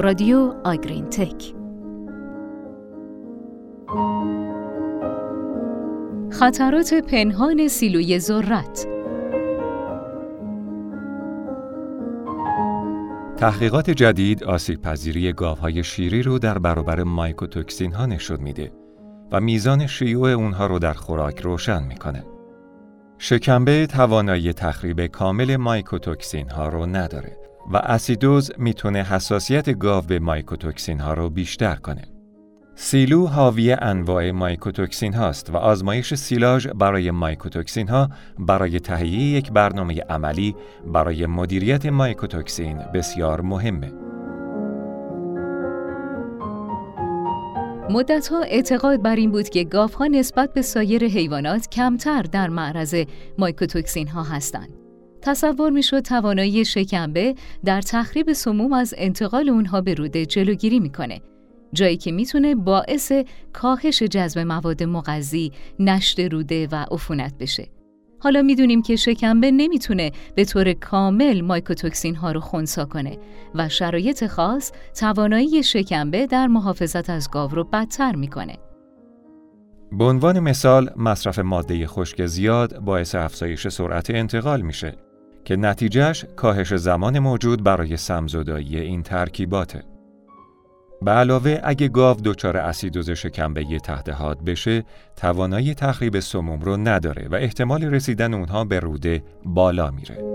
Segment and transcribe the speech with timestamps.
[0.00, 1.54] رادیو آگرین تک
[6.30, 8.86] خطرات پنهان سیلوی ذرت
[13.36, 18.72] تحقیقات جدید آسیب پذیری گاوهای شیری رو در برابر مایکوتوکسین ها نشون میده
[19.32, 22.24] و میزان شیوع اونها رو در خوراک روشن می‌کنه.
[23.18, 31.00] شکمبه توانایی تخریب کامل مایکوتوکسین ها رو نداره و اسیدوز می‌تونه حساسیت گاو به مایکوتوکسین
[31.00, 32.02] ها رو بیشتر کنه.
[32.74, 38.08] سیلو حاوی انواع مایکوتوکسین هاست و آزمایش سیلاژ برای مایکوتوکسین ها
[38.38, 40.54] برای تهیه یک برنامه عملی
[40.86, 43.92] برای مدیریت مایکوتوکسین بسیار مهمه.
[47.90, 52.94] مدتها اعتقاد بر این بود که گاوها نسبت به سایر حیوانات کمتر در معرض
[53.38, 54.87] مایکوتوکسین ها هستند.
[55.22, 61.20] تصور می‌شد توانایی شکمبه در تخریب سموم از انتقال اونها به روده جلوگیری می‌کنه
[61.72, 63.12] جایی که می‌تونه باعث
[63.52, 67.68] کاهش جذب مواد مغذی، نشت روده و عفونت بشه.
[68.20, 73.18] حالا می‌دونیم که شکمبه نمی‌تونه به طور کامل مایکوتوکسین ها رو خونسا کنه
[73.54, 78.56] و شرایط خاص توانایی شکمبه در محافظت از گاو رو بدتر می‌کنه.
[79.92, 84.96] به عنوان مثال مصرف ماده خشک زیاد باعث افزایش سرعت انتقال میشه
[85.48, 89.82] که نتیجهش کاهش زمان موجود برای سمزدایی این ترکیباته.
[91.02, 94.84] به علاوه اگه گاو دچار اسیدوز شکمبه تحت حاد بشه
[95.16, 100.27] توانایی تخریب سموم رو نداره و احتمال رسیدن اونها به روده بالا میره.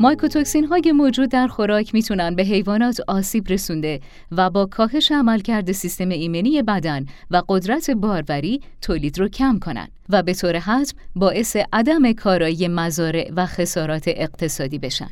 [0.00, 6.08] مایکوتوکسین های موجود در خوراک می‌تونن به حیوانات آسیب رسونده و با کاهش عملکرد سیستم
[6.08, 12.12] ایمنی بدن و قدرت باروری تولید رو کم کنن و به طور حتم باعث عدم
[12.12, 15.10] کارایی مزارع و خسارات اقتصادی بشن.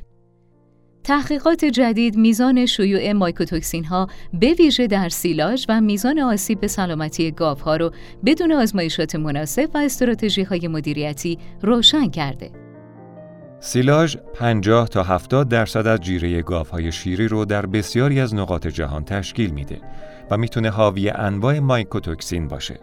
[1.05, 7.31] تحقیقات جدید میزان شیوع مایکوتوکسین ها به ویژه در سیلاژ و میزان آسیب به سلامتی
[7.31, 7.93] گاوها ها رو
[8.27, 12.68] بدون آزمایشات مناسب و استراتژی های مدیریتی روشن کرده.
[13.61, 19.05] سیلاژ 50 تا 70 درصد از جیره گاوهای شیری رو در بسیاری از نقاط جهان
[19.05, 19.81] تشکیل میده
[20.31, 22.81] و می‌تونه حاوی انواع مایکوتوکسین باشه.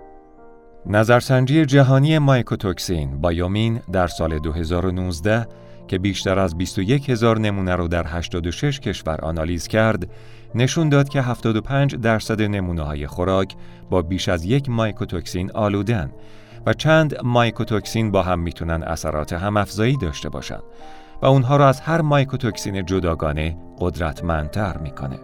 [0.86, 5.48] نظرسنجی جهانی مایکوتوکسین بایومین در سال 2019
[5.88, 10.10] که بیشتر از 21 هزار نمونه رو در 86 کشور آنالیز کرد،
[10.56, 13.56] نشون داد که 75 درصد نمونه های خوراک
[13.90, 16.12] با بیش از یک مایکوتوکسین آلودن
[16.66, 20.60] و چند مایکوتوکسین با هم می‌تونن اثرات همافزایی داشته باشن
[21.22, 25.20] و اونها را از هر مایکوتوکسین جداگانه قدرتمندتر می‌کنه.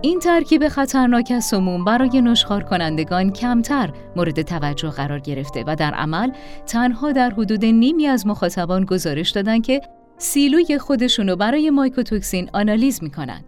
[0.00, 5.94] این ترکیب خطرناک از سموم برای نشخار کنندگان کمتر مورد توجه قرار گرفته و در
[5.94, 6.30] عمل
[6.66, 9.80] تنها در حدود نیمی از مخاطبان گزارش دادن که
[10.18, 13.40] سیلوی خودشونو برای مایکوتوکسین آنالیز می‌کنن.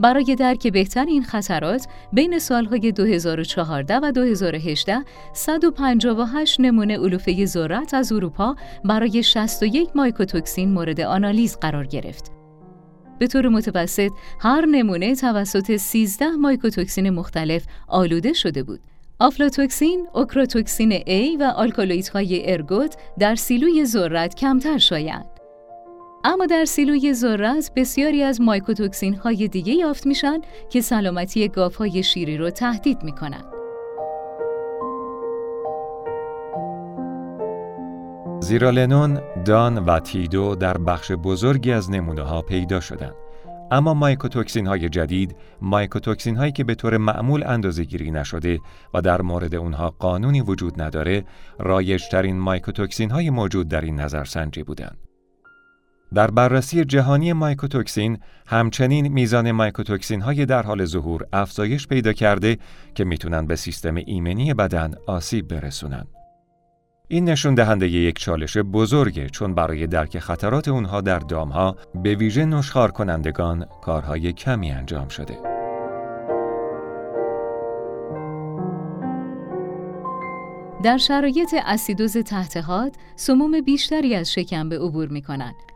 [0.00, 8.12] برای درک بهتر این خطرات بین سالهای 2014 و 2018 158 نمونه علوفه ذرت از
[8.12, 12.32] اروپا برای 61 مایکوتوکسین مورد آنالیز قرار گرفت.
[13.18, 18.80] به طور متوسط هر نمونه توسط 13 مایکوتوکسین مختلف آلوده شده بود.
[19.18, 25.35] آفلاتوکسین، اوکروتوکسین A و آلکالویدهای ارگوت در سیلوی ذرت کمتر شایعند.
[26.28, 32.02] اما در سیلوی ذرت بسیاری از مایکوتوکسین های دیگه یافت میشن که سلامتی گاو های
[32.02, 33.44] شیری رو تهدید می‌کنن.
[38.40, 43.14] زیرالنون، دان و در بخش بزرگی از نمونه ها پیدا شدند.
[43.70, 48.58] اما مایکوتوکسین های جدید، مایکوتوکسین هایی که به طور معمول اندازه گیری نشده
[48.94, 51.24] و در مورد اونها قانونی وجود نداره،
[51.58, 54.98] رایجترین مایکوتوکسین های موجود در این نظرسنجی بودند.
[56.14, 62.58] در بررسی جهانی مایکوتوکسین همچنین میزان مایکوتوکسین های در حال ظهور افزایش پیدا کرده
[62.94, 66.06] که می‌تونن به سیستم ایمنی بدن آسیب برسونن.
[67.08, 72.44] این نشون دهنده یک چالش بزرگه چون برای درک خطرات اونها در دامها به ویژه
[72.44, 75.38] نشخار کنندگان کارهای کمی انجام شده.
[80.82, 85.75] در شرایط اسیدوز تحت حاد، سموم بیشتری از شکم عبور می کنند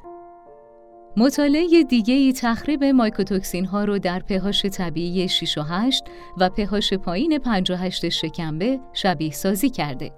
[1.16, 6.04] مطالعه دیگه ای تخریب مایکوتوکسین ها رو در پهاش طبیعی 6 و 8
[6.38, 10.10] و پهاش پایین 5 و 8 شکمبه شبیه سازی کرده.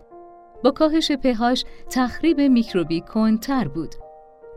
[0.64, 3.94] با کاهش پهاش تخریب میکروبی کنتر بود.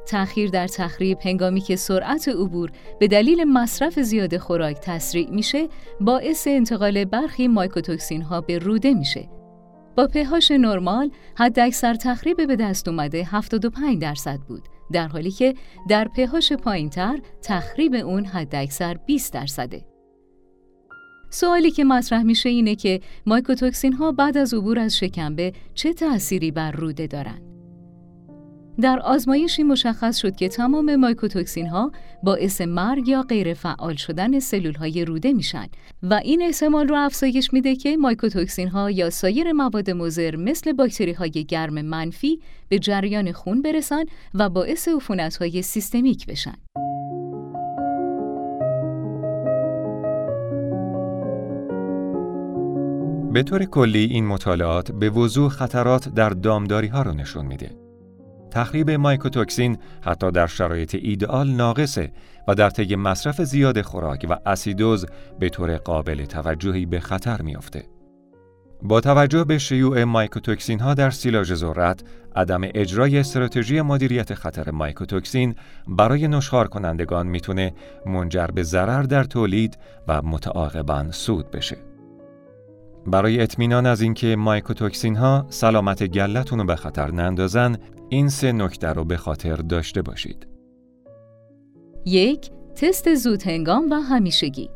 [0.07, 5.67] تأخیر در تخریب هنگامی که سرعت عبور به دلیل مصرف زیاد خوراک تسریع میشه
[6.01, 9.29] باعث انتقال برخی مایکوتوکسین ها به روده میشه.
[9.97, 15.55] با پهاش نرمال حداکثر تخریب به دست اومده 75 درصد بود در حالی که
[15.89, 19.85] در پهاش پایینتر تخریب اون حداکثر 20 درصده.
[21.29, 26.51] سوالی که مطرح میشه اینه که مایکوتوکسین ها بعد از عبور از شکمبه چه تأثیری
[26.51, 27.54] بر روده دارن؟
[28.81, 31.91] در آزمایشی مشخص شد که تمام مایکوتوکسین ها
[32.23, 35.67] باعث مرگ یا غیر فعال شدن سلول های روده میشن
[36.03, 41.13] و این احتمال رو افزایش میده که مایکوتوکسین ها یا سایر مواد مضر مثل باکتری
[41.13, 42.39] های گرم منفی
[42.69, 46.55] به جریان خون برسن و باعث عفونت های سیستمیک بشن.
[53.33, 57.84] به طور کلی این مطالعات به وضوح خطرات در دامداری ها رو نشون میده.
[58.55, 62.11] تخریب مایکوتوکسین حتی در شرایط ایدئال ناقصه
[62.47, 65.05] و در طی مصرف زیاد خوراک و اسیدوز
[65.39, 67.83] به طور قابل توجهی به خطر میافته.
[68.81, 72.03] با توجه به شیوع مایکوتوکسین ها در سیلاژ ذرت،
[72.35, 75.55] عدم اجرای استراتژی مدیریت خطر مایکوتوکسین
[75.87, 77.73] برای نشخار کنندگان می‌تونه
[78.05, 79.77] منجر به ضرر در تولید
[80.07, 81.94] و متعاقبا سود بشه.
[83.07, 87.77] برای اطمینان از اینکه مایکوتوکسین ها سلامت گلتون رو به خطر نندازن
[88.09, 90.47] این سه نکته رو به خاطر داشته باشید.
[92.05, 94.69] یک تست زود هنگام و همیشگی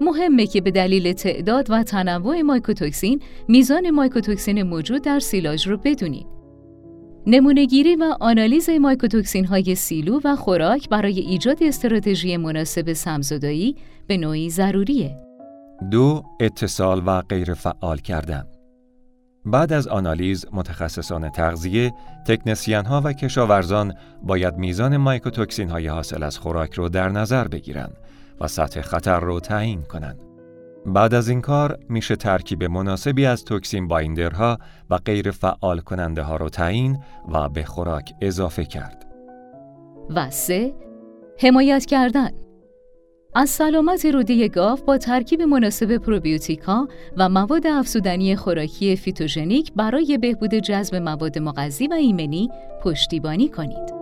[0.00, 6.26] مهمه که به دلیل تعداد و تنوع مایکوتوکسین میزان مایکوتوکسین موجود در سیلاژ رو بدونید.
[7.26, 14.50] نمونهگیری و آنالیز مایکوتوکسین های سیلو و خوراک برای ایجاد استراتژی مناسب سمزدایی به نوعی
[14.50, 15.31] ضروریه.
[15.90, 18.44] دو اتصال و غیر فعال کردن
[19.44, 21.92] بعد از آنالیز متخصصان تغذیه،
[22.26, 27.96] تکنسیان ها و کشاورزان باید میزان مایکوتوکسین های حاصل از خوراک رو در نظر بگیرند
[28.40, 30.22] و سطح خطر رو تعیین کنند.
[30.86, 34.58] بعد از این کار میشه ترکیب مناسبی از توکسین بایندرها
[34.90, 36.98] و غیر فعال کننده ها رو تعیین
[37.32, 39.06] و به خوراک اضافه کرد.
[40.10, 40.74] و سه
[41.38, 42.30] حمایت کردن
[43.34, 50.54] از سلامت روده گاو با ترکیب مناسب پروبیوتیکا و مواد افزودنی خوراکی فیتوژنیک برای بهبود
[50.54, 52.50] جذب مواد مغذی و ایمنی
[52.82, 54.01] پشتیبانی کنید.